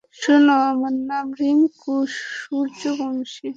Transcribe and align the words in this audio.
শুনো, 0.19 0.53
আমার 0.71 0.93
নাম 1.09 1.25
রিংকু 1.39 1.93
সূর্যবংশী। 2.19 3.49